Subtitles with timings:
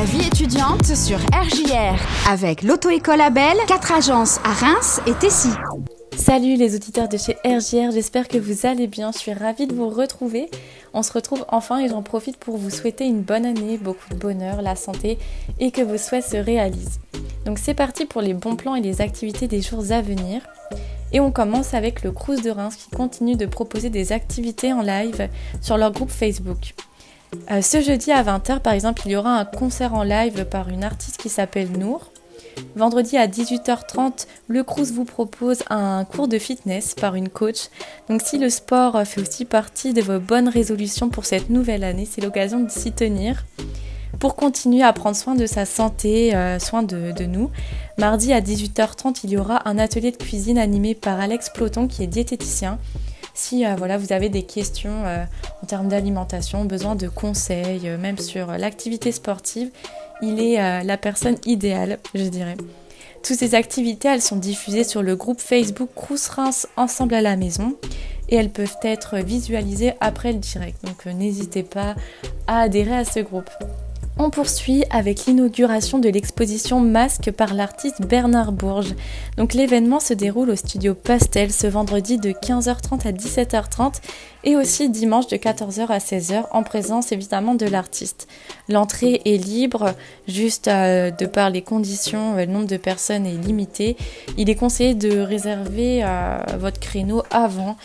[0.00, 5.50] La vie étudiante sur RJR avec l'auto-école Abel, 4 agences à Reims et Tessy.
[6.16, 9.74] Salut les auditeurs de chez RJR, j'espère que vous allez bien, je suis ravie de
[9.74, 10.48] vous retrouver.
[10.94, 14.14] On se retrouve enfin et j'en profite pour vous souhaiter une bonne année, beaucoup de
[14.14, 15.18] bonheur, la santé
[15.58, 16.98] et que vos souhaits se réalisent.
[17.44, 20.40] Donc c'est parti pour les bons plans et les activités des jours à venir.
[21.12, 24.80] Et on commence avec le Crous de Reims qui continue de proposer des activités en
[24.80, 25.28] live
[25.60, 26.72] sur leur groupe Facebook.
[27.50, 30.68] Euh, ce jeudi à 20h, par exemple, il y aura un concert en live par
[30.68, 32.10] une artiste qui s'appelle Nour.
[32.76, 37.68] Vendredi à 18h30, le Crous vous propose un cours de fitness par une coach.
[38.08, 42.06] Donc si le sport fait aussi partie de vos bonnes résolutions pour cette nouvelle année,
[42.10, 43.44] c'est l'occasion de s'y tenir.
[44.18, 47.50] Pour continuer à prendre soin de sa santé, euh, soin de, de, nous,
[47.96, 52.02] mardi à 18h30, il y aura un atelier de cuisine animé par Alex Ploton qui
[52.02, 52.78] est diététicien
[53.34, 55.24] si euh, voilà, vous avez des questions euh,
[55.62, 59.70] en termes d'alimentation, besoin de conseils, euh, même sur l'activité sportive,
[60.22, 62.58] il est la personne idéale, je dirais.
[63.22, 66.28] Toutes ces activités, elles sont diffusées sur le groupe Facebook Crous
[66.76, 67.74] Ensemble à la maison
[68.28, 70.84] et elles peuvent être visualisées après le direct.
[70.84, 71.94] Donc n'hésitez pas
[72.46, 73.48] à adhérer à ce groupe.
[74.22, 78.94] On poursuit avec l'inauguration de l'exposition Masque par l'artiste Bernard Bourges.
[79.38, 83.94] Donc l'événement se déroule au studio Pastel ce vendredi de 15h30 à 17h30
[84.44, 88.28] et aussi dimanche de 14h à 16h en présence évidemment de l'artiste.
[88.68, 89.94] L'entrée est libre,
[90.28, 93.96] juste euh, de par les conditions, euh, le nombre de personnes est limité.
[94.36, 97.78] Il est conseillé de réserver euh, votre créneau avant.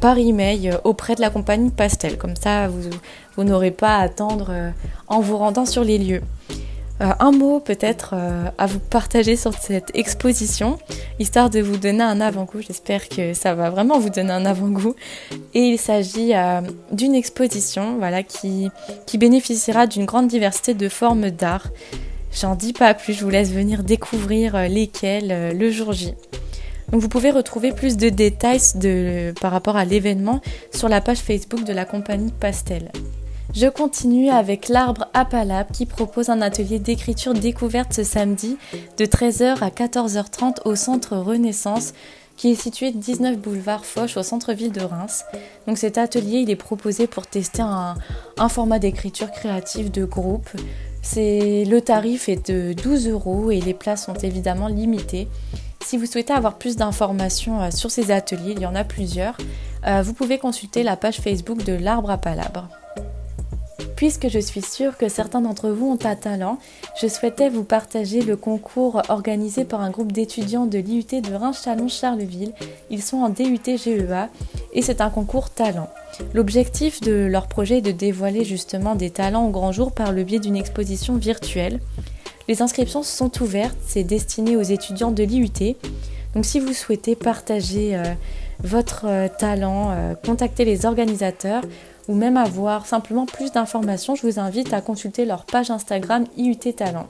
[0.00, 2.16] Par email auprès de la compagnie Pastel.
[2.16, 2.90] Comme ça, vous,
[3.36, 4.70] vous n'aurez pas à attendre euh,
[5.08, 6.20] en vous rendant sur les lieux.
[7.00, 10.78] Euh, un mot peut-être euh, à vous partager sur cette exposition,
[11.18, 12.60] histoire de vous donner un avant-goût.
[12.60, 14.94] J'espère que ça va vraiment vous donner un avant-goût.
[15.54, 16.32] Et il s'agit
[16.92, 18.68] d'une exposition voilà, qui,
[19.06, 21.68] qui bénéficiera d'une grande diversité de formes d'art.
[22.32, 26.14] J'en dis pas plus, je vous laisse venir découvrir lesquelles le jour J.
[26.92, 28.60] Vous pouvez retrouver plus de détails
[29.40, 30.40] par rapport à l'événement
[30.74, 32.90] sur la page Facebook de la compagnie Pastel.
[33.54, 38.56] Je continue avec l'arbre Apalab qui propose un atelier d'écriture découverte ce samedi
[38.96, 41.92] de 13h à 14h30 au centre Renaissance
[42.36, 45.24] qui est situé 19 boulevard Foch au centre-ville de Reims.
[45.66, 47.96] Donc cet atelier, il est proposé pour tester un,
[48.48, 50.48] format d'écriture créative de groupe.
[51.16, 55.28] Le tarif est de 12 euros et les places sont évidemment limitées.
[55.84, 59.36] Si vous souhaitez avoir plus d'informations euh, sur ces ateliers, il y en a plusieurs,
[59.86, 62.68] euh, vous pouvez consulter la page Facebook de l'arbre à palabre.
[63.96, 66.58] Puisque je suis sûre que certains d'entre vous ont un talent,
[66.98, 72.54] je souhaitais vous partager le concours organisé par un groupe d'étudiants de l'IUT de Reims-Chalon-Charleville.
[72.88, 74.30] Ils sont en DUT GEA
[74.72, 75.90] et c'est un concours talent.
[76.32, 80.24] L'objectif de leur projet est de dévoiler justement des talents au grand jour par le
[80.24, 81.80] biais d'une exposition virtuelle.
[82.50, 85.76] Les inscriptions sont ouvertes, c'est destiné aux étudiants de l'IUT.
[86.34, 88.02] Donc si vous souhaitez partager euh,
[88.58, 91.62] votre euh, talent, euh, contactez les organisateurs
[92.08, 96.56] ou même avoir simplement plus d'informations, je vous invite à consulter leur page Instagram IUT
[96.56, 97.06] Talent.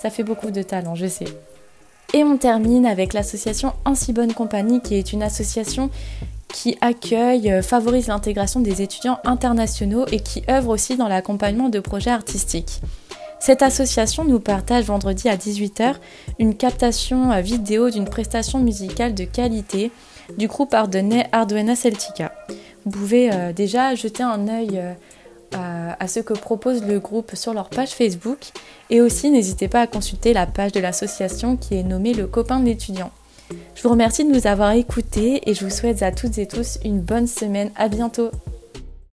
[0.00, 1.34] Ça fait beaucoup de talent, je sais.
[2.14, 5.90] Et on termine avec l'association Ainsi Bonne Compagnie, qui est une association
[6.46, 12.10] qui accueille, favorise l'intégration des étudiants internationaux et qui œuvre aussi dans l'accompagnement de projets
[12.10, 12.80] artistiques.
[13.40, 15.94] Cette association nous partage vendredi à 18h
[16.38, 19.90] une captation euh, vidéo d'une prestation musicale de qualité
[20.38, 22.32] du groupe ardennais Arduena Celtica
[22.84, 24.80] vous pouvez euh, déjà jeter un œil
[25.54, 28.38] euh, à, ce que propose le groupe sur leur page Facebook
[28.88, 32.60] et aussi n'hésitez pas à consulter la page de l'association qui est nommée le copain
[32.60, 33.10] de l'étudiant.
[33.74, 36.78] Je vous remercie de nous avoir écoutés et je vous souhaite à toutes et tous
[36.84, 37.70] une bonne semaine.
[37.76, 38.30] À bientôt.